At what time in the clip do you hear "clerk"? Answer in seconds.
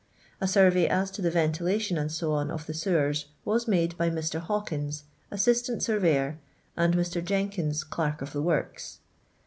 7.83-8.23